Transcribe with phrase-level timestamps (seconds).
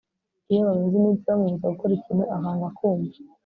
[0.51, 3.17] iyo bamaze iminsi bamubuza gukora ikintu akanga kumva